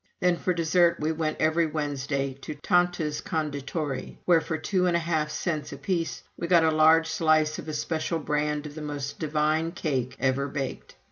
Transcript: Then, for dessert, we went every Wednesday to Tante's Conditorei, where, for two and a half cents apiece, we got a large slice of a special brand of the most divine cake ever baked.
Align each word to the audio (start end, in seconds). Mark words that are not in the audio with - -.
Then, 0.19 0.35
for 0.37 0.51
dessert, 0.51 0.97
we 0.99 1.11
went 1.11 1.37
every 1.39 1.67
Wednesday 1.67 2.33
to 2.41 2.55
Tante's 2.55 3.21
Conditorei, 3.21 4.17
where, 4.25 4.41
for 4.41 4.57
two 4.57 4.87
and 4.87 4.97
a 4.97 4.99
half 4.99 5.29
cents 5.29 5.71
apiece, 5.71 6.23
we 6.35 6.47
got 6.47 6.63
a 6.63 6.71
large 6.71 7.05
slice 7.07 7.59
of 7.59 7.67
a 7.67 7.73
special 7.73 8.17
brand 8.17 8.65
of 8.65 8.73
the 8.73 8.81
most 8.81 9.19
divine 9.19 9.73
cake 9.73 10.15
ever 10.17 10.47
baked. 10.47 10.95